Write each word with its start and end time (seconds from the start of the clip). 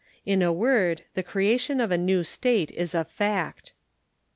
In 0.25 0.41
a 0.41 0.51
word, 0.51 1.03
the 1.13 1.21
creation 1.21 1.79
of 1.79 1.91
a 1.91 1.95
new 1.99 2.23
state 2.23 2.71
is 2.71 2.95
a 2.95 3.05
fact. 3.05 3.73